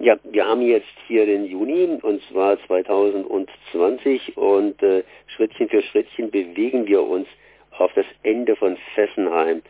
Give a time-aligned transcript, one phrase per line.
[0.00, 6.30] Ja, wir haben jetzt hier den Juni und zwar 2020 und äh, Schrittchen für Schrittchen
[6.30, 7.26] bewegen wir uns
[7.72, 9.60] auf das Ende von Fessenheim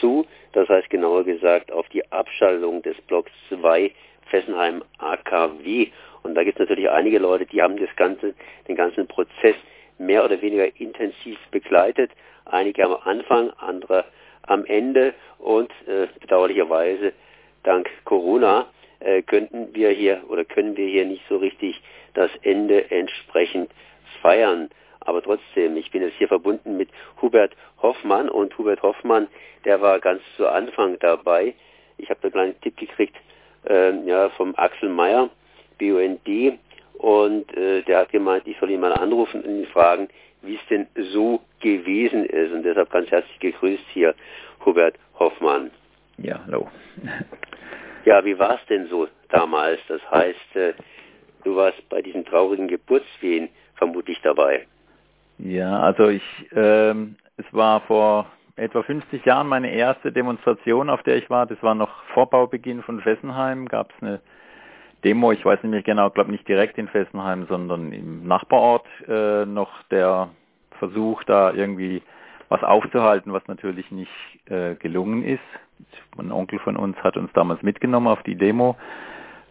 [0.00, 0.24] zu.
[0.52, 3.92] Das heißt genauer gesagt auf die Abschaltung des Blocks 2
[4.30, 5.88] Fessenheim AKW.
[6.22, 8.32] Und da gibt es natürlich einige Leute, die haben das ganze,
[8.66, 9.56] den ganzen Prozess
[9.98, 12.10] mehr oder weniger intensiv begleitet.
[12.46, 14.06] Einige am Anfang, andere
[14.46, 17.12] am Ende und äh, bedauerlicherweise
[17.64, 18.66] dank Corona
[19.04, 21.80] äh, könnten wir hier oder können wir hier nicht so richtig
[22.14, 23.70] das Ende entsprechend
[24.22, 24.70] feiern.
[25.00, 26.88] Aber trotzdem, ich bin jetzt hier verbunden mit
[27.20, 27.52] Hubert
[27.82, 29.28] Hoffmann und Hubert Hoffmann,
[29.64, 31.54] der war ganz zu Anfang dabei.
[31.98, 33.16] Ich habe da einen kleinen Tipp gekriegt
[33.68, 35.28] äh, ja, vom Axel Meyer,
[35.78, 36.58] BUND,
[36.94, 40.08] und äh, der hat gemeint, ich soll ihn mal anrufen und ihn fragen,
[40.42, 42.52] wie es denn so gewesen ist.
[42.52, 44.14] Und deshalb ganz herzlich gegrüßt hier,
[44.64, 45.70] Hubert Hoffmann.
[46.18, 46.68] Ja, hallo.
[48.04, 49.80] Ja, wie war es denn so damals?
[49.88, 50.74] Das heißt, äh,
[51.44, 54.66] du warst bei diesen traurigen Geburtswehen vermutlich dabei.
[55.38, 56.22] Ja, also ich,
[56.54, 61.46] ähm, es war vor etwa 50 Jahren meine erste Demonstration, auf der ich war.
[61.46, 63.66] Das war noch Vorbaubeginn von Fessenheim.
[63.66, 64.20] Gab es eine
[65.02, 69.44] Demo, ich weiß nicht mehr genau, glaube nicht direkt in Fessenheim, sondern im Nachbarort äh,
[69.44, 70.30] noch der
[70.78, 72.02] Versuch, da irgendwie
[72.48, 74.10] was aufzuhalten, was natürlich nicht
[74.46, 75.40] äh, gelungen ist.
[76.18, 78.76] Ein Onkel von uns hat uns damals mitgenommen auf die Demo.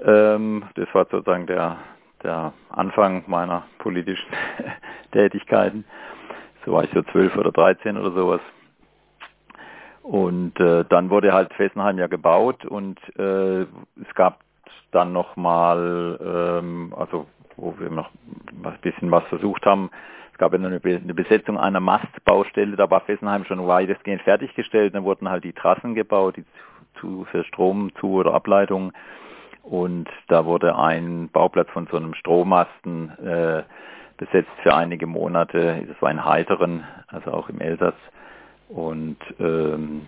[0.03, 1.77] Ähm, das war sozusagen der,
[2.23, 4.29] der Anfang meiner politischen
[5.11, 5.85] Tätigkeiten.
[6.65, 8.41] So war ich so zwölf oder dreizehn oder sowas.
[10.01, 14.39] Und äh, dann wurde halt Fessenheim ja gebaut und äh, es gab
[14.91, 18.09] dann nochmal, ähm, also wo wir noch
[18.51, 19.89] ein bisschen was versucht haben,
[20.33, 25.29] es gab eine, eine Besetzung einer Mastbaustelle, da war Fessenheim schon weitestgehend fertiggestellt, dann wurden
[25.29, 26.45] halt die Trassen gebaut, die
[26.99, 28.93] zu, für Strom, zu oder Ableitung.
[29.61, 33.63] Und da wurde ein Bauplatz von so einem Strommasten äh,
[34.17, 35.85] besetzt für einige Monate.
[35.87, 37.95] Das war in Heiteren, also auch im Elsass.
[38.69, 40.01] Und ähm,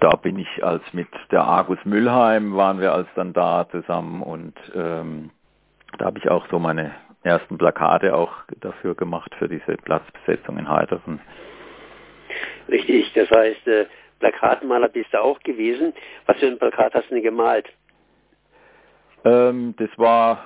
[0.00, 4.54] da bin ich als mit der Argus Müllheim waren wir als dann da zusammen und
[4.74, 5.30] ähm,
[5.98, 6.92] da habe ich auch so meine
[7.26, 11.20] ersten Plakate auch dafür gemacht, für diese Platzbesetzung in Heideren.
[12.68, 13.86] Richtig, das heißt, äh,
[14.18, 15.92] Plakatmaler bist du auch gewesen.
[16.26, 17.66] Was für ein Plakat hast du denn gemalt?
[19.24, 20.44] Ähm, das war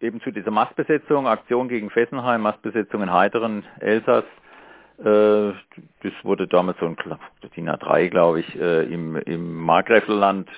[0.00, 4.24] eben zu dieser Mastbesetzung, Aktion gegen Fessenheim, Mastbesetzung in Heideren, Elsass.
[4.98, 5.52] Äh,
[6.02, 6.96] das wurde damals so ein
[7.56, 10.48] DIN A3, glaube ich, äh, im, im Markgräflerland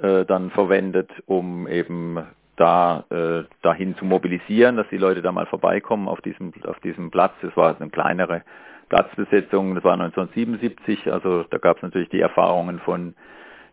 [0.00, 2.26] äh, dann verwendet, um eben
[2.56, 7.10] da äh, dahin zu mobilisieren, dass die Leute da mal vorbeikommen auf diesem auf diesem
[7.10, 7.32] Platz.
[7.42, 8.42] Es war eine kleinere
[8.88, 13.14] Platzbesetzung, das war 1977, also da gab es natürlich die Erfahrungen von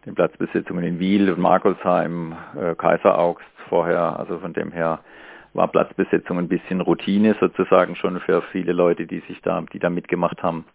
[0.06, 5.00] den Platzbesetzungen in Wiel und Markolsheim, äh, Kaiseraugst vorher, also von dem her
[5.53, 9.89] war Platzbesetzung ein bisschen Routine sozusagen schon für viele Leute, die sich da, die da
[9.89, 10.66] mitgemacht haben.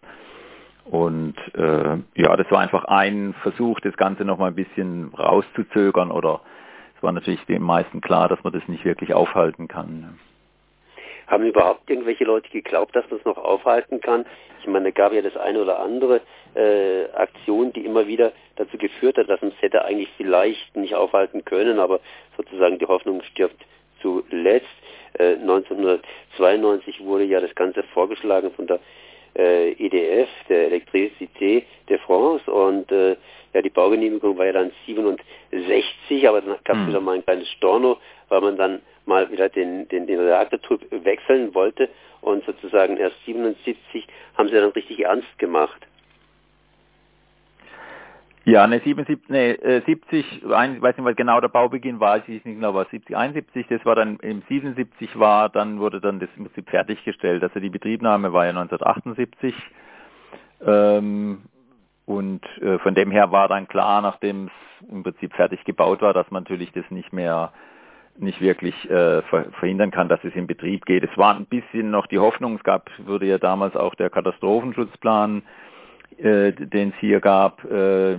[0.85, 6.11] Und äh, ja, das war einfach ein Versuch, das Ganze noch mal ein bisschen rauszuzögern
[6.11, 6.41] oder
[7.05, 10.19] war natürlich den meisten klar, dass man das nicht wirklich aufhalten kann.
[11.27, 14.25] Haben überhaupt irgendwelche Leute geglaubt, dass man es noch aufhalten kann?
[14.61, 16.21] Ich meine, da gab ja das eine oder andere
[16.55, 20.95] äh, Aktion, die immer wieder dazu geführt hat, dass man es hätte eigentlich vielleicht nicht
[20.95, 21.99] aufhalten können, aber
[22.37, 23.63] sozusagen die Hoffnung stirbt
[24.01, 24.67] zuletzt.
[25.13, 28.79] Äh, 1992 wurde ja das Ganze vorgeschlagen von der
[29.37, 33.15] äh, EDF, der Electricité de France und äh,
[33.53, 36.87] ja, die Baugenehmigung war ja dann 67, aber dann gab es mhm.
[36.87, 37.97] wieder mal ein kleines Storno,
[38.27, 41.89] weil man dann mal wieder den, den, den Reaktortyp wechseln wollte
[42.21, 45.85] und sozusagen erst 77 haben sie dann richtig ernst gemacht.
[48.45, 52.23] Ja, ne, 77, ne, 70, ein, ich weiß nicht, was genau der Baubeginn war, ich
[52.23, 56.19] weiß nicht genau, was 70, 71, das war dann im 77 war, dann wurde dann
[56.19, 57.41] das im Prinzip fertiggestellt.
[57.41, 59.55] Also die Betriebnahme war ja 1978.
[60.63, 61.41] Ähm,
[62.05, 66.13] und äh, von dem her war dann klar, nachdem es im Prinzip fertig gebaut war,
[66.13, 67.51] dass man natürlich das nicht mehr
[68.17, 71.03] nicht wirklich äh, verhindern kann, dass es in Betrieb geht.
[71.03, 75.41] Es war ein bisschen noch die Hoffnung, es gab, wurde ja damals auch der Katastrophenschutzplan,
[76.17, 78.17] äh, den es hier gab, äh,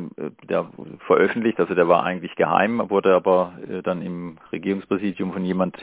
[0.49, 0.69] der
[1.07, 5.77] veröffentlicht, also der war eigentlich geheim, wurde aber äh, dann im Regierungspräsidium von jemand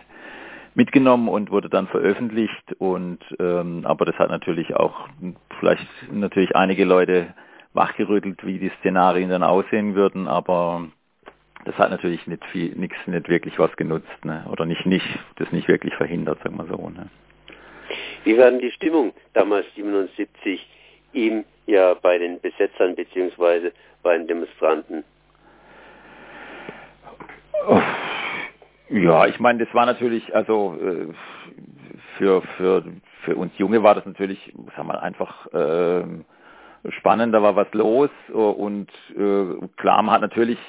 [0.76, 5.08] mitgenommen und wurde dann veröffentlicht und ähm, aber das hat natürlich auch
[5.60, 7.34] vielleicht natürlich einige Leute
[7.74, 10.88] wachgerüttelt, wie die Szenarien dann aussehen würden, aber
[11.66, 14.46] das hat natürlich nicht viel, nichts, nicht wirklich was genutzt, ne?
[14.52, 15.08] oder nicht, nicht,
[15.38, 16.90] das nicht wirklich verhindert, sagen wir so.
[16.90, 17.10] Ne?
[18.24, 20.66] Wie war denn die Stimmung damals 77
[21.14, 23.72] ihm ja bei den Besetzern beziehungsweise
[24.02, 25.04] bei den Demonstranten?
[28.90, 31.14] Ja, ich meine, das war natürlich, also äh,
[32.18, 32.84] für, für,
[33.24, 36.04] für uns Junge war das natürlich, sag mal, einfach äh,
[36.90, 40.60] spannend, da war was los und äh, klar, hat natürlich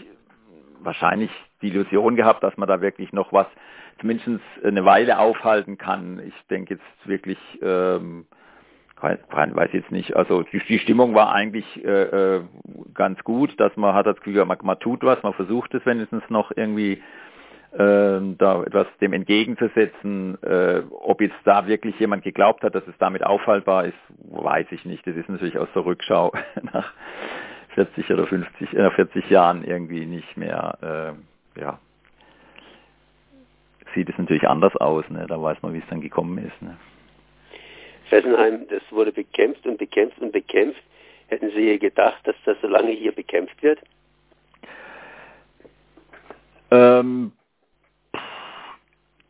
[0.81, 1.31] wahrscheinlich
[1.63, 3.47] die Illusion gehabt, dass man da wirklich noch was
[4.01, 6.21] zumindest eine Weile aufhalten kann.
[6.27, 8.27] Ich denke jetzt wirklich, ähm,
[9.01, 12.43] weiß jetzt nicht, also die, die Stimmung war eigentlich äh, äh,
[12.95, 16.23] ganz gut, dass man hat das Gefühl, man, man tut was, man versucht es wenigstens
[16.31, 17.03] noch irgendwie
[17.73, 20.43] äh, da etwas dem entgegenzusetzen.
[20.43, 23.99] Äh, ob jetzt da wirklich jemand geglaubt hat, dass es damit aufhaltbar ist,
[24.31, 25.07] weiß ich nicht.
[25.07, 26.33] Das ist natürlich aus der Rückschau
[26.73, 26.93] nach
[27.75, 31.15] 40 oder 50, äh, 40 Jahren irgendwie nicht mehr,
[31.57, 31.79] äh, ja,
[33.95, 35.05] sieht es natürlich anders aus.
[35.09, 35.27] Ne?
[35.29, 36.63] Da weiß man, wie es dann gekommen ist.
[36.63, 36.77] Ne?
[38.09, 40.83] Fessenheim, das wurde bekämpft und bekämpft und bekämpft.
[41.29, 43.81] Hätten Sie gedacht, dass das so lange hier bekämpft wird?
[46.71, 47.33] Ähm,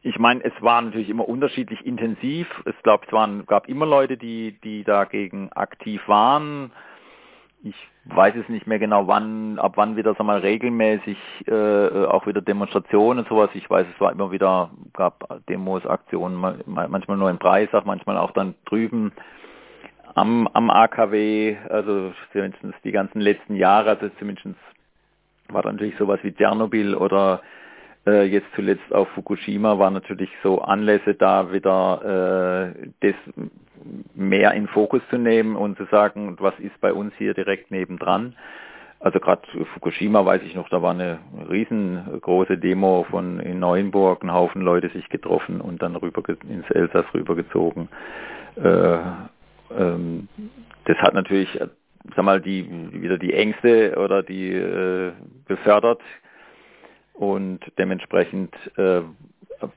[0.02, 2.46] ich meine, es war natürlich immer unterschiedlich intensiv.
[2.66, 6.72] Es glaub, es waren, gab immer Leute, die, die dagegen aktiv waren.
[7.64, 7.74] Ich
[8.04, 11.16] weiß es nicht mehr genau, wann, ab wann wieder sag mal regelmäßig
[11.46, 13.48] äh, auch wieder Demonstrationen und sowas.
[13.54, 18.32] Ich weiß, es war immer wieder, gab Demos, Aktionen, manchmal nur in Breisach, manchmal auch
[18.32, 19.12] dann drüben
[20.14, 24.56] am, am AKW, also zumindest die ganzen letzten Jahre, also zumindest
[25.48, 27.40] war dann natürlich sowas wie Tschernobyl oder
[28.06, 33.14] äh, jetzt zuletzt auf Fukushima war natürlich so Anlässe da wieder äh, das
[34.14, 38.34] mehr in Fokus zu nehmen und zu sagen, was ist bei uns hier direkt nebendran.
[39.00, 39.42] Also gerade
[39.74, 41.18] Fukushima weiß ich noch, da war eine
[41.50, 47.04] riesengroße Demo von in Neuenburg, ein Haufen Leute sich getroffen und dann rüber ins Elsass
[47.12, 47.88] rübergezogen.
[48.56, 48.98] Äh,
[49.78, 50.28] ähm,
[50.86, 51.48] das hat natürlich,
[52.16, 55.12] sag mal, die wieder die Ängste oder die äh,
[55.46, 56.00] befördert
[57.12, 59.02] und dementsprechend äh,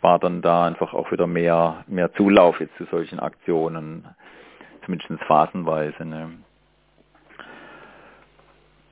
[0.01, 4.05] war dann da einfach auch wieder mehr, mehr Zulauf jetzt zu solchen Aktionen,
[4.85, 6.05] zumindest phasenweise.
[6.05, 6.31] Ne.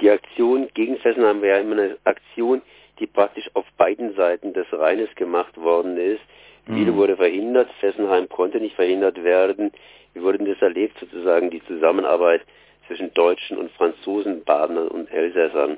[0.02, 2.62] Die Aktion gegen Fessenheim war ja immer eine Aktion,
[3.00, 6.22] die praktisch auf beiden Seiten des Rheines gemacht worden ist.
[6.66, 6.96] Viele mhm.
[6.96, 9.72] wurde verhindert, Fessenheim konnte nicht verhindert werden.
[10.14, 12.42] Wie wurde das erlebt, sozusagen die Zusammenarbeit
[12.88, 15.78] zwischen Deutschen und Franzosen, Badnern und Elsässern?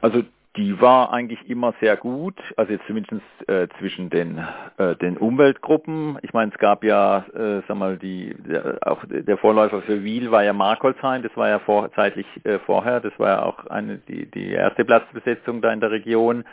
[0.00, 0.22] Also
[0.56, 4.38] die war eigentlich immer sehr gut, also jetzt zumindest äh, zwischen den,
[4.78, 6.18] äh, den Umweltgruppen.
[6.22, 10.30] Ich meine, es gab ja, äh, sag mal, die, der, auch der Vorläufer für Wiel
[10.30, 13.98] war ja Markolsheim, das war ja vor, zeitlich äh, vorher, das war ja auch eine,
[13.98, 16.44] die, die erste Platzbesetzung da in der Region,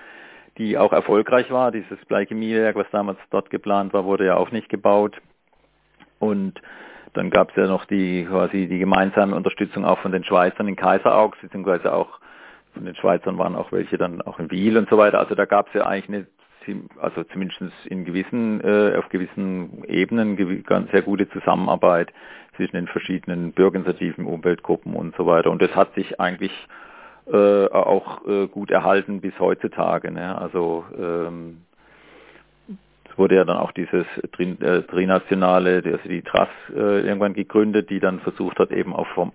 [0.57, 1.71] die auch erfolgreich war.
[1.71, 5.15] Dieses Bleichemiewerk, was damals dort geplant war, wurde ja auch nicht gebaut.
[6.19, 6.61] Und
[7.13, 10.75] dann gab es ja noch die quasi die gemeinsame Unterstützung auch von den Schweizern in
[10.75, 12.19] Kaiseraugst, beziehungsweise auch
[12.73, 15.19] von den Schweizern waren auch welche dann auch in Wiel und so weiter.
[15.19, 16.27] Also da gab es ja eigentlich eine
[17.01, 22.13] also zumindest in gewissen, äh, auf gewissen Ebenen ganz sehr gute Zusammenarbeit
[22.55, 25.51] zwischen den verschiedenen Bürgerinitiativen, Umweltgruppen und so weiter.
[25.51, 26.53] Und das hat sich eigentlich
[27.31, 30.11] äh, auch äh, gut erhalten bis heutzutage.
[30.11, 30.37] Ne?
[30.37, 31.61] Also ähm,
[33.09, 37.89] es wurde ja dann auch dieses Trin, äh, trinationale, also die TRAS äh, irgendwann gegründet,
[37.89, 39.31] die dann versucht hat, eben auch vom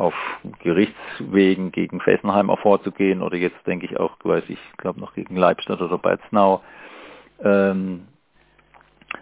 [0.00, 0.14] auf
[0.60, 5.36] Gerichtswegen gegen Fessenheim auch vorzugehen oder jetzt denke ich auch, weiß ich, glaube noch gegen
[5.36, 6.62] Leibstadt oder Betznau.
[7.42, 8.06] Ähm,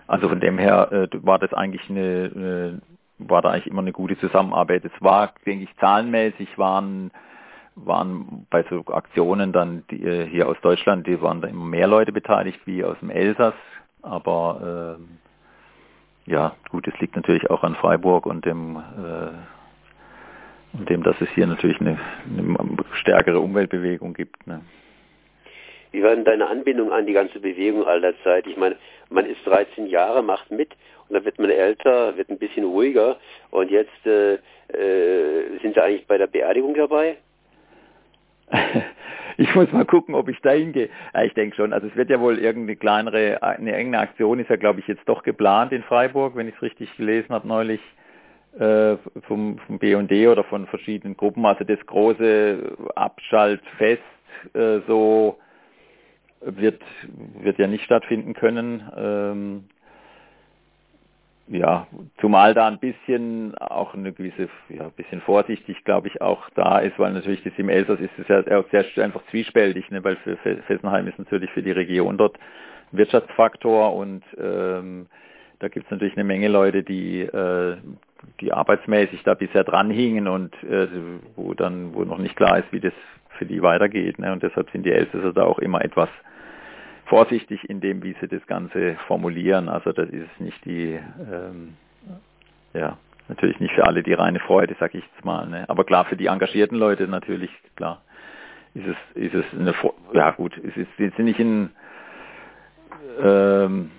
[0.07, 2.83] also von dem her äh, war das eigentlich eine, eine,
[3.19, 4.85] war da eigentlich immer eine gute Zusammenarbeit.
[4.85, 7.11] Es war, denke ich, zahlenmäßig waren
[7.85, 11.87] waren bei so Aktionen dann die, äh, hier aus Deutschland, die waren da immer mehr
[11.87, 13.55] Leute beteiligt wie aus dem Elsass,
[14.03, 19.31] aber äh, ja, gut, es liegt natürlich auch an Freiburg und dem äh,
[20.73, 21.99] und dem, dass es hier natürlich eine,
[22.39, 24.47] eine stärkere Umweltbewegung gibt.
[24.47, 24.61] Ne?
[25.91, 28.47] Wie war denn deine Anbindung an die ganze Bewegung all der Zeit?
[28.47, 28.77] Ich meine,
[29.09, 30.71] man ist 13 Jahre, macht mit
[31.09, 33.17] und dann wird man älter, wird ein bisschen ruhiger
[33.51, 37.17] und jetzt äh, äh, sind Sie eigentlich bei der Beerdigung dabei?
[39.39, 40.91] ich muss mal gucken, ob ich da hingehe.
[41.15, 41.73] Ja, ich denke schon.
[41.73, 45.09] Also es wird ja wohl irgendeine kleinere, eine enge Aktion ist ja, glaube ich, jetzt
[45.09, 47.81] doch geplant in Freiburg, wenn ich es richtig gelesen habe neulich
[49.27, 51.45] vom, vom BD oder von verschiedenen Gruppen.
[51.47, 54.03] Also das große Abschaltfest
[54.55, 55.39] äh, so
[56.41, 56.83] wird
[57.41, 58.83] wird ja nicht stattfinden können.
[58.97, 59.65] Ähm,
[61.49, 61.87] ja,
[62.21, 66.79] zumal da ein bisschen auch eine gewisse, ja, ein bisschen vorsichtig, glaube ich, auch da
[66.79, 70.37] ist, weil natürlich das im Elsass ist es ja sehr einfach zwiespältig, ne, weil für
[70.37, 72.39] Fessenheim ist natürlich für die Region dort
[72.93, 75.07] Wirtschaftsfaktor und ähm,
[75.61, 77.77] da gibt es natürlich eine Menge Leute, die äh,
[78.41, 80.89] die arbeitsmäßig da bisher dranhingen und äh,
[81.37, 82.93] wo dann, wo noch nicht klar ist, wie das
[83.39, 84.19] für die weitergeht.
[84.19, 84.33] Ne?
[84.33, 86.09] Und deshalb sind die Elsässer da auch immer etwas
[87.07, 89.69] vorsichtig in dem, wie sie das Ganze formulieren.
[89.69, 90.99] Also das ist nicht die,
[91.33, 91.75] ähm,
[92.75, 92.99] ja,
[93.29, 95.47] natürlich nicht für alle die reine Freude, sag ich jetzt mal.
[95.49, 95.65] Ne?
[95.69, 98.03] Aber klar, für die engagierten Leute natürlich, klar,
[98.75, 99.75] ist es, ist es eine,
[100.13, 101.71] ja gut, es ist jetzt nicht ein,
[103.23, 103.91] ähm,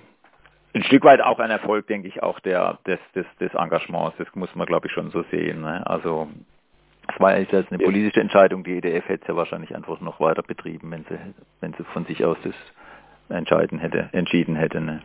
[0.74, 4.18] ein Stück weit auch ein Erfolg, denke ich, auch der des, des, des Engagements.
[4.18, 5.62] Das muss man, glaube ich, schon so sehen.
[5.62, 5.86] Ne?
[5.86, 6.28] Also
[7.08, 8.64] es war eigentlich eine politische Entscheidung.
[8.64, 11.18] Die EDF hätte es ja wahrscheinlich einfach noch weiter betrieben, wenn sie,
[11.62, 12.54] wenn sie von sich aus das
[13.30, 14.80] entscheiden hätte, entschieden hätte.
[14.82, 15.02] Ne?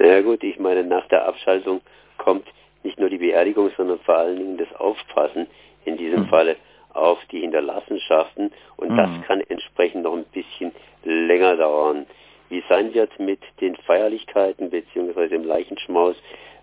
[0.00, 1.80] Ja gut, ich meine, nach der Abschaltung
[2.18, 2.46] kommt
[2.82, 5.46] nicht nur die Beerdigung, sondern vor allen Dingen das Aufpassen
[5.84, 6.28] in diesem hm.
[6.28, 6.56] Falle
[6.92, 8.96] auf die Hinterlassenschaften und hm.
[8.96, 10.72] das kann entsprechend noch ein bisschen
[11.04, 12.06] länger dauern.
[12.48, 16.16] Wie sein wird mit den Feierlichkeiten beziehungsweise dem Leichenschmaus,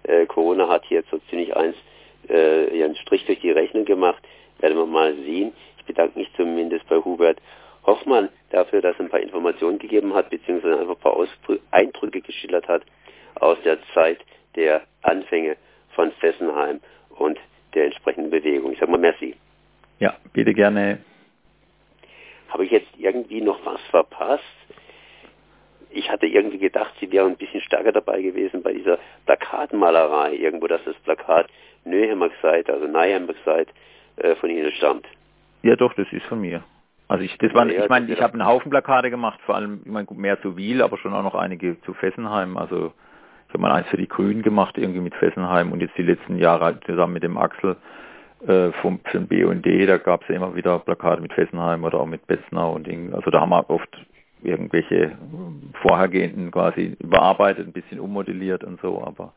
[0.03, 1.75] äh, Corona hat hier so ziemlich eins
[2.27, 4.23] äh, einen Strich durch die Rechnung gemacht,
[4.59, 5.53] werden wir mal sehen.
[5.77, 7.39] Ich bedanke mich zumindest bei Hubert
[7.85, 12.21] Hoffmann dafür, dass er ein paar Informationen gegeben hat, beziehungsweise einfach ein paar Ausdrü Eindrücke
[12.21, 12.81] geschildert hat
[13.35, 14.19] aus der Zeit
[14.55, 15.57] der Anfänge
[15.89, 17.37] von Fessenheim und
[17.73, 18.71] der entsprechenden Bewegung.
[18.71, 19.35] Ich sage mal merci.
[19.99, 20.99] Ja, bitte gerne.
[22.49, 24.43] Habe ich jetzt irgendwie noch was verpasst?
[25.95, 30.67] Ich hatte irgendwie gedacht, Sie wären ein bisschen stärker dabei gewesen bei dieser Plakatmalerei, irgendwo,
[30.67, 31.47] dass das Plakat
[31.85, 33.69] Nöhemmer seid, also Neihammer seid,
[34.17, 35.07] äh, von Ihnen stammt.
[35.63, 36.63] Ja, doch, das ist von mir.
[37.07, 39.91] Also ich, das waren, ich meine, ich habe einen Haufen Plakate gemacht, vor allem, ich
[39.91, 42.57] meine, mehr zu Wiel, aber schon auch noch einige zu Fessenheim.
[42.57, 42.91] Also
[43.47, 46.37] ich habe mal eins für die Grünen gemacht, irgendwie mit Fessenheim und jetzt die letzten
[46.37, 47.77] Jahre zusammen mit dem Axel
[48.47, 51.99] äh, vom, für den BUND, da gab es ja immer wieder Plakate mit Fessenheim oder
[51.99, 53.13] auch mit Betznau und Dingen.
[53.13, 53.95] Also da haben wir oft
[54.45, 55.17] irgendwelche
[55.81, 59.33] vorhergehenden quasi überarbeitet, ein bisschen ummodelliert und so, aber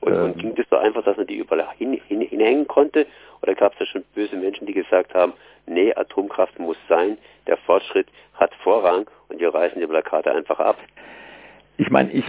[0.00, 3.06] und, ähm, und ging das so einfach, dass man die überall hin, hin, hinhängen konnte?
[3.42, 5.32] Oder gab es da schon böse Menschen, die gesagt haben,
[5.66, 10.76] nee, Atomkraft muss sein, der Fortschritt hat Vorrang und wir reißen die Plakate einfach ab?
[11.76, 12.24] Ich meine, ich,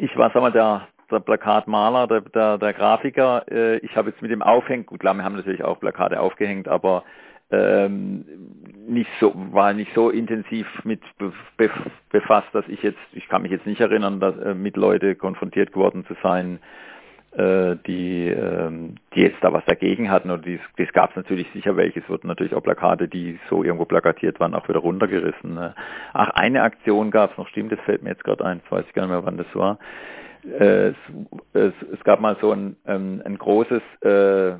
[0.00, 3.44] ich war, sag mal, der, der Plakatmaler, der, der, der Grafiker.
[3.50, 6.68] Äh, ich habe jetzt mit dem Aufhängen, gut, klar, wir haben natürlich auch Plakate aufgehängt,
[6.68, 7.04] aber
[7.54, 8.24] ähm,
[8.86, 11.70] nicht so war nicht so intensiv mit be,
[12.10, 15.72] befasst, dass ich jetzt ich kann mich jetzt nicht erinnern, dass, äh, mit Leute konfrontiert
[15.72, 16.58] geworden zu sein,
[17.36, 20.30] äh, die, ähm, die jetzt da was dagegen hatten.
[20.30, 22.00] Und dies, das gab es natürlich sicher welche.
[22.00, 25.54] Es wurden natürlich auch Plakate, die so irgendwo plakatiert waren, auch wieder runtergerissen.
[25.54, 25.74] Ne?
[26.12, 28.84] Ach, eine Aktion gab es noch, stimmt, das fällt mir jetzt gerade ein, das weiß
[28.86, 29.78] ich gar nicht mehr, wann das war.
[30.44, 30.96] Äh, es,
[31.54, 34.52] es, es, gab mal so ein, ähm, ein großes äh,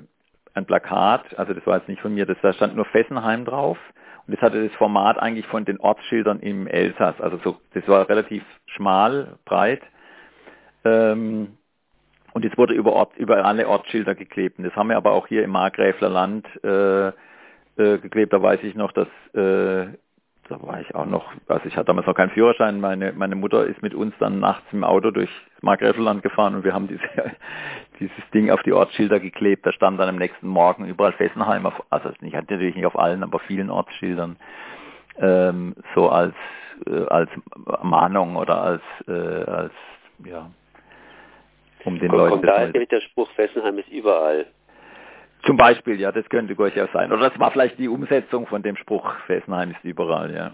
[0.54, 3.78] ein Plakat, also das war jetzt nicht von mir, das, da stand nur Fessenheim drauf
[4.26, 8.08] und das hatte das Format eigentlich von den Ortsschildern im Elsass, also so, das war
[8.08, 9.82] relativ schmal, breit.
[10.84, 11.58] Ähm,
[12.32, 14.58] und es wurde über, Ort, über alle Ortsschilder geklebt.
[14.58, 17.12] Und das haben wir aber auch hier im Markgräfler Land äh, äh,
[17.76, 18.32] geklebt.
[18.32, 19.86] Da weiß ich noch, dass äh,
[20.48, 22.80] da war ich auch noch, also ich hatte damals noch keinen Führerschein.
[22.80, 25.32] Meine, meine Mutter ist mit uns dann nachts im Auto durchs
[25.62, 27.02] Markgräfelland gefahren und wir haben diese,
[27.98, 29.66] dieses Ding auf die Ortsschilder geklebt.
[29.66, 32.98] Da stand dann am nächsten Morgen überall Fessenheim, auf, also ich hatte natürlich nicht auf
[32.98, 34.36] allen, aber vielen Ortsschildern,
[35.18, 36.34] ähm, so als,
[36.86, 37.30] äh, als
[37.82, 39.72] Mahnung oder als, äh, als
[40.24, 40.50] ja,
[41.84, 42.30] um den Komm, Leuten...
[42.32, 44.46] Kommt da der Spruch, Fessenheim ist überall.
[45.44, 47.12] Zum Beispiel, ja, das könnte durchaus sein.
[47.12, 50.52] Oder das war vielleicht die Umsetzung von dem Spruch, Fessenheim ist überall, ja.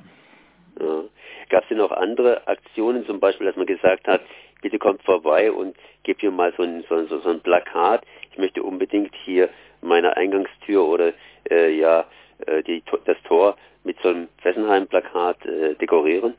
[0.80, 1.02] ja.
[1.48, 4.20] Gab es denn noch andere Aktionen, zum Beispiel, dass man gesagt hat,
[4.62, 8.02] bitte kommt vorbei und gebt hier mal so ein, so, so, so ein Plakat.
[8.30, 9.48] Ich möchte unbedingt hier
[9.82, 11.12] meine Eingangstür oder
[11.50, 12.04] äh, ja
[12.46, 16.34] äh, die, das Tor mit so einem Fessenheim-Plakat äh, dekorieren?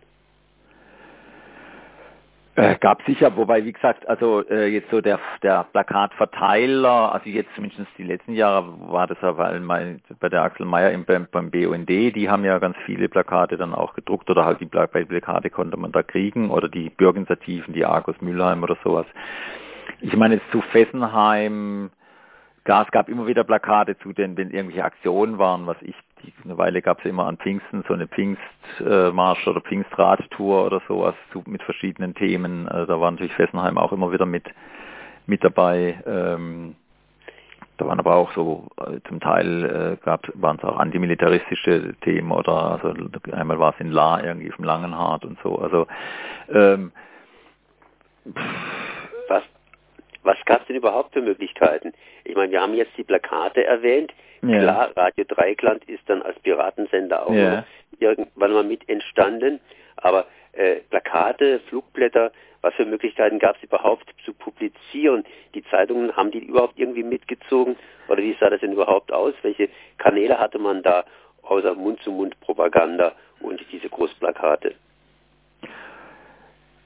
[2.55, 7.49] Äh, gab sicher, wobei wie gesagt, also äh, jetzt so der der Plakatverteiler, also jetzt
[7.55, 9.61] zumindest die letzten Jahre war das ja weil
[10.19, 13.73] bei der Axel Meyer im, beim, beim BUND, die haben ja ganz viele Plakate dann
[13.73, 18.19] auch gedruckt oder halt die Plakate konnte man da kriegen oder die Bürgerinitiativen, die Argus
[18.19, 19.05] Mülheim oder sowas.
[20.01, 21.89] Ich meine zu Fessenheim,
[22.65, 25.95] es gab immer wieder Plakate zu den, wenn irgendwelche Aktionen waren, was ich,
[26.43, 31.43] eine Weile gab es immer an Pfingsten so eine Pfingstmarsch oder Pfingstradtour oder sowas zu,
[31.45, 32.67] mit verschiedenen Themen.
[32.67, 34.45] Äh, da war natürlich Fessenheim auch immer wieder mit,
[35.25, 36.01] mit dabei.
[36.05, 36.75] Ähm,
[37.77, 42.79] da waren aber auch so, äh, zum Teil äh, waren es auch antimilitaristische Themen oder
[42.83, 42.93] also
[43.31, 45.57] einmal war es in La irgendwie vom Langenhardt und so.
[45.57, 45.87] Also
[46.53, 46.91] ähm,
[48.25, 48.43] was
[50.23, 51.93] was gab es denn überhaupt für Möglichkeiten?
[52.23, 54.13] Ich meine, wir haben jetzt die Plakate erwähnt.
[54.41, 54.59] Ja.
[54.59, 57.63] Klar, Radio Dreikland ist dann als Piratensender auch ja.
[57.99, 59.59] irgendwann mal mit entstanden.
[59.97, 65.23] Aber äh, Plakate, Flugblätter, was für Möglichkeiten gab es überhaupt zu publizieren?
[65.55, 67.75] Die Zeitungen, haben die überhaupt irgendwie mitgezogen?
[68.07, 69.33] Oder wie sah das denn überhaupt aus?
[69.41, 71.05] Welche Kanäle hatte man da
[71.43, 74.75] außer Mund-zu-Mund-Propaganda und diese Großplakate?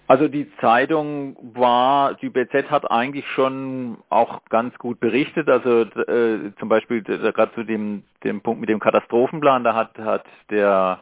[0.07, 5.50] Also die Zeitung war, die BZ hat eigentlich schon auch ganz gut berichtet.
[5.50, 10.25] Also äh, zum Beispiel gerade zu dem, dem Punkt mit dem Katastrophenplan, da hat, hat
[10.51, 11.00] der,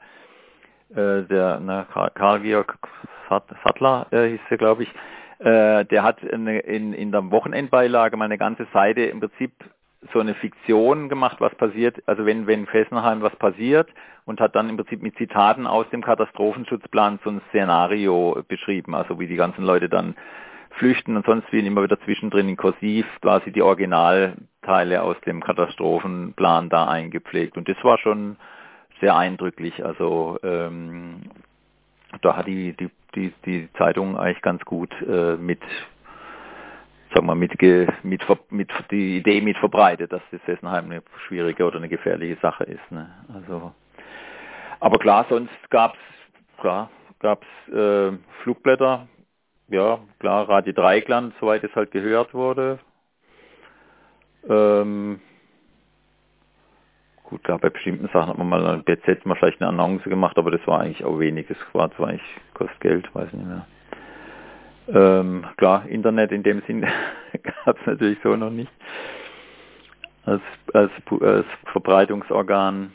[0.91, 2.77] äh, der na, Karl-Georg
[3.63, 4.89] Sattler äh, hieß er, glaube ich,
[5.39, 9.51] äh, der hat in, in, in der Wochenendbeilage mal eine ganze Seite im Prinzip
[10.12, 13.89] so eine Fiktion gemacht, was passiert, also wenn, wenn Fessenheim was passiert
[14.25, 19.19] und hat dann im Prinzip mit Zitaten aus dem Katastrophenschutzplan so ein Szenario beschrieben, also
[19.19, 20.15] wie die ganzen Leute dann
[20.72, 26.69] flüchten und sonst wie immer wieder zwischendrin in Kursiv quasi die Originalteile aus dem Katastrophenplan
[26.69, 27.57] da eingepflegt.
[27.57, 28.38] Und das war schon
[29.00, 31.22] sehr eindrücklich, also ähm,
[32.22, 35.60] da hat die, die, die, die Zeitung eigentlich ganz gut äh, mit
[37.13, 37.62] sagen wir, mit,
[38.03, 42.63] mit, mit die Idee mit verbreitet, dass das Fessenheim eine schwierige oder eine gefährliche Sache
[42.63, 42.91] ist.
[42.91, 43.10] Ne?
[43.34, 43.74] Also,
[44.79, 45.98] aber klar, sonst gab's
[46.60, 46.89] klar,
[47.20, 49.08] gab's äh, Flugblätter,
[49.70, 52.79] ja, klar, Radio Dreikland, soweit es halt gehört wurde.
[54.50, 55.22] Ähm,
[57.24, 60.38] gut, klar, bei bestimmten Sachen hat man mal ein BZ mal vielleicht eine Annonce gemacht,
[60.38, 61.48] aber das war eigentlich auch wenig.
[61.48, 63.65] Das war zwar eigentlich kostet Geld, weiß nicht mehr.
[64.88, 66.82] Ähm, klar, Internet in dem Sinn
[67.66, 68.72] gab es natürlich so noch nicht
[70.25, 70.42] als,
[70.74, 72.92] als, als Verbreitungsorgan.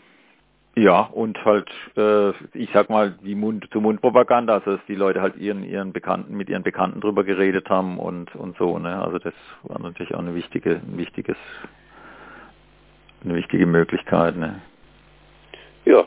[0.76, 5.20] Ja, und halt, äh, ich sag mal, die Mund zu Mundpropaganda, also dass die Leute
[5.20, 9.02] halt ihren ihren Bekannten mit ihren Bekannten drüber geredet haben und und so, ne?
[9.02, 11.36] Also das war natürlich auch eine wichtige, ein wichtiges,
[13.24, 14.60] eine wichtige Möglichkeit, ne?
[15.84, 16.06] Ja.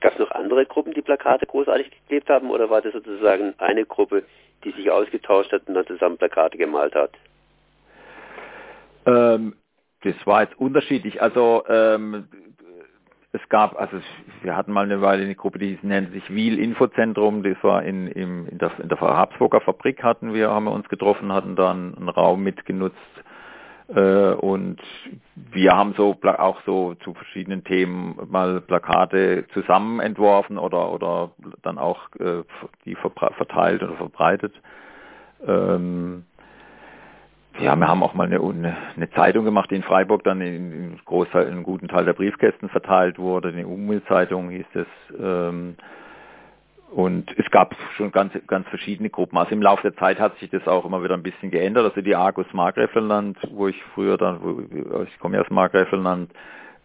[0.00, 3.86] Gab es noch andere Gruppen, die Plakate großartig geklebt haben, oder war das sozusagen eine
[3.86, 4.24] Gruppe,
[4.62, 7.10] die sich ausgetauscht hat und dann zusammen Plakate gemalt hat?
[9.06, 9.54] Ähm,
[10.02, 11.20] das war jetzt unterschiedlich.
[11.20, 12.28] Also ähm,
[13.32, 13.98] es gab, also
[14.42, 17.42] wir hatten mal eine Weile eine Gruppe, die nennt sich Wiel Infozentrum.
[17.42, 20.88] Das war in, in, in, der, in der Habsburger Fabrik hatten wir, haben wir uns
[20.88, 22.96] getroffen, hatten da einen, einen Raum mitgenutzt.
[23.88, 24.80] Äh, und
[25.34, 31.30] wir haben so auch so zu verschiedenen Themen mal Plakate zusammen entworfen oder oder
[31.62, 32.42] dann auch äh,
[32.84, 34.54] die verteilt oder verbreitet.
[35.46, 36.24] Ähm,
[37.60, 41.00] ja, wir haben auch mal eine, eine, Zeitung gemacht, die in Freiburg dann in, in,
[41.04, 43.48] Großteil, in einem guten Teil der Briefkästen verteilt wurde.
[43.48, 44.86] Eine Umweltzeitung hieß es.
[45.20, 45.76] Ähm,
[46.94, 49.36] und es gab schon ganz, ganz verschiedene Gruppen.
[49.36, 51.86] Also im Laufe der Zeit hat sich das auch immer wieder ein bisschen geändert.
[51.86, 56.30] Also die Argus Markgräfelland, wo ich früher dann, wo, ich komme ja aus Markgräfelland,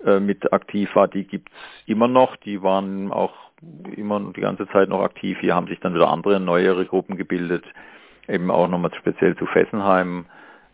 [0.04, 1.52] äh, mit aktiv war, die gibt's
[1.86, 2.38] immer noch.
[2.38, 3.36] Die waren auch
[3.96, 5.38] immer die ganze Zeit noch aktiv.
[5.42, 7.66] Hier haben sich dann wieder andere, neuere Gruppen gebildet,
[8.28, 10.26] eben auch nochmal speziell zu Fessenheim,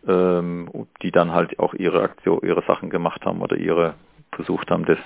[0.08, 0.70] ähm,
[1.02, 3.96] die dann halt auch ihre Aktion, ihre Sachen gemacht haben oder ihre
[4.32, 4.98] versucht haben, das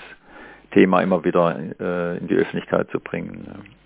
[0.71, 3.80] Thema immer wieder äh, in die Öffentlichkeit zu bringen.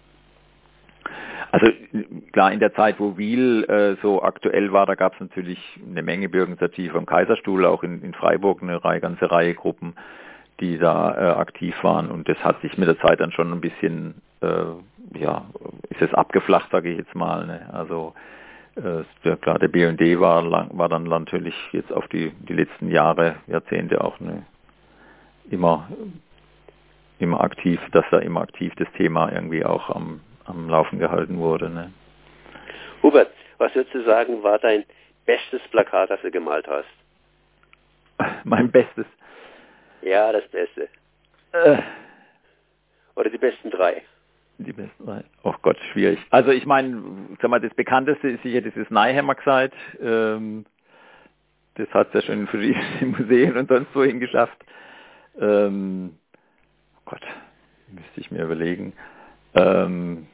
[1.51, 1.67] Also
[2.33, 6.03] klar, in der Zeit, wo Wiel äh, so aktuell war, da gab es natürlich eine
[6.03, 9.95] Menge Bürgerinitiative am Kaiserstuhl, auch in, in Freiburg eine Reihe, ganze Reihe Gruppen,
[10.59, 12.11] die da äh, aktiv waren.
[12.11, 15.45] Und das hat sich mit der Zeit dann schon ein bisschen, äh, ja,
[15.89, 17.45] ist es abgeflacht, sage ich jetzt mal.
[17.45, 17.61] Ne?
[17.71, 18.13] Also
[18.75, 23.35] äh, klar, der BND war, lang, war dann natürlich jetzt auf die, die letzten Jahre,
[23.47, 24.43] Jahrzehnte auch eine,
[25.49, 25.87] immer,
[27.19, 31.69] immer aktiv, dass da immer aktiv das Thema irgendwie auch am am Laufen gehalten wurde.
[31.69, 31.91] Ne?
[33.03, 34.85] Hubert, was würdest du sagen, war dein
[35.25, 36.87] bestes Plakat, das du gemalt hast?
[38.43, 39.05] Mein bestes?
[40.01, 40.87] Ja, das Beste.
[41.51, 41.77] Äh,
[43.15, 44.03] Oder die besten drei?
[44.57, 45.23] Die besten drei.
[45.43, 46.19] Oh Gott, schwierig.
[46.29, 47.01] Also ich meine,
[47.41, 49.75] sag mal, das bekannteste ist sicher dieses Neihammer gesagt.
[50.01, 50.65] Ähm,
[51.75, 54.57] das hat es ja schon in verschiedenen Museen und sonst wohin geschafft.
[55.39, 56.17] Ähm,
[56.97, 57.23] oh Gott,
[57.89, 58.93] müsste ich mir überlegen.
[59.55, 60.27] Ähm,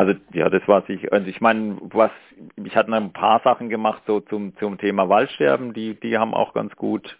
[0.00, 1.12] also ja, das war sich.
[1.12, 2.10] Also ich meine, was
[2.64, 6.54] ich hatte ein paar Sachen gemacht so zum zum Thema Waldsterben, die die haben auch
[6.54, 7.18] ganz gut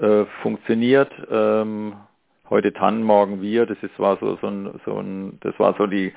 [0.00, 1.12] äh, funktioniert.
[1.30, 1.92] Ähm,
[2.48, 3.66] heute Tannen, morgen wir.
[3.66, 6.14] Das ist war so so ein, so ein das war so die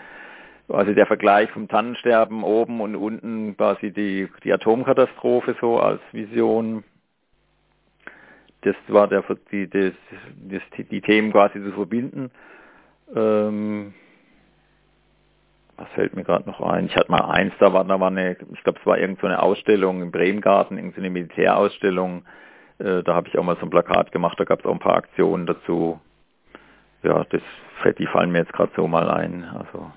[0.67, 6.85] quasi der Vergleich vom Tannensterben oben und unten quasi die die Atomkatastrophe so als Vision.
[8.61, 9.91] Das war der die das,
[10.49, 12.31] das die Themen quasi zu verbinden.
[13.13, 13.93] Ähm,
[15.77, 16.85] was fällt mir gerade noch ein?
[16.85, 19.27] Ich hatte mal eins, da war, da war eine, ich glaube, es war irgend so
[19.27, 22.25] eine Ausstellung im Bremengarten, irgendeine Militärausstellung.
[22.79, 24.79] Äh, da habe ich auch mal so ein Plakat gemacht, da gab es auch ein
[24.79, 25.99] paar Aktionen dazu.
[27.01, 27.41] Ja, das,
[27.97, 29.43] die fallen mir jetzt gerade so mal ein.
[29.43, 29.91] Also.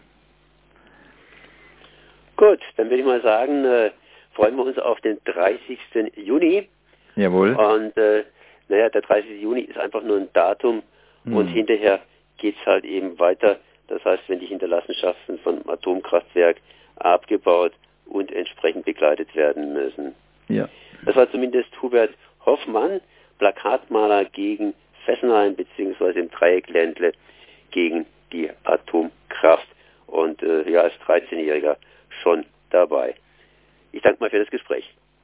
[2.36, 3.90] Gut, dann würde ich mal sagen, äh,
[4.34, 5.78] freuen wir uns auf den 30.
[6.16, 6.68] Juni.
[7.14, 7.54] Jawohl.
[7.54, 8.24] Und äh,
[8.68, 9.40] naja, der 30.
[9.40, 10.82] Juni ist einfach nur ein Datum
[11.24, 11.36] hm.
[11.36, 12.00] und hinterher
[12.38, 13.58] geht es halt eben weiter
[13.88, 16.58] Das heißt, wenn die Hinterlassenschaften von Atomkraftwerk
[16.96, 17.72] abgebaut
[18.06, 20.14] und entsprechend begleitet werden müssen.
[20.48, 20.68] Ja.
[21.04, 23.00] Das war zumindest Hubert Hoffmann,
[23.38, 26.18] Plakatmaler gegen Fessenheim bzw.
[26.18, 27.12] im Dreieck Ländle
[27.70, 29.68] gegen die Atomkraft
[30.06, 31.76] und äh, ja als 13-Jähriger
[32.22, 33.14] schon dabei.
[33.92, 34.92] Ich danke mal für das Gespräch.